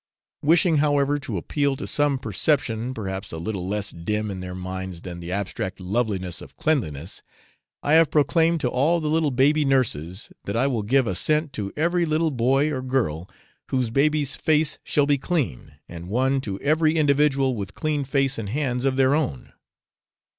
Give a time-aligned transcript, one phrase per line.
[0.41, 5.01] Wishing, however, to appeal to some perception, perhaps a little less dim in their minds
[5.03, 7.21] than the abstract loveliness of cleanliness,
[7.83, 11.53] I have proclaimed to all the little baby nurses, that I will give a cent
[11.53, 13.29] to every little boy or girl
[13.69, 18.49] whose baby's face shall be clean, and one to every individual with clean face and
[18.49, 19.53] hands of their own.